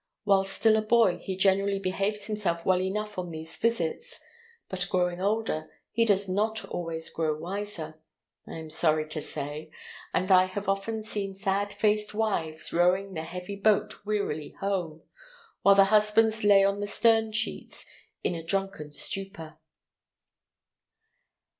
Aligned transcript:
While 0.23 0.45
still 0.45 0.77
a 0.77 0.81
boy 0.81 1.19
he 1.19 1.37
generally 1.37 1.77
behaves 1.77 2.25
himself 2.25 2.65
well 2.65 2.81
enough 2.81 3.19
on 3.19 3.29
these 3.29 3.55
visits, 3.55 4.19
but, 4.67 4.89
growing 4.89 5.21
older, 5.21 5.69
he 5.91 6.05
does 6.05 6.27
not 6.27 6.65
always 6.65 7.11
grow 7.11 7.37
wiser, 7.37 8.01
I 8.47 8.53
am 8.55 8.71
sorry 8.71 9.07
to 9.09 9.21
say, 9.21 9.69
and 10.11 10.31
I 10.31 10.45
have 10.45 10.67
often 10.67 11.03
seen 11.03 11.35
sad 11.35 11.71
faced 11.71 12.15
wives 12.15 12.73
rowing 12.73 13.13
the 13.13 13.21
heavy 13.21 13.55
boat 13.57 14.03
wearily 14.03 14.55
home, 14.59 15.03
while 15.61 15.75
their 15.75 15.85
husbands 15.85 16.43
lay 16.43 16.63
in 16.63 16.79
the 16.79 16.87
stern 16.87 17.31
sheets 17.31 17.85
in 18.23 18.33
a 18.33 18.41
drunken 18.41 18.89
stupor. 18.89 19.59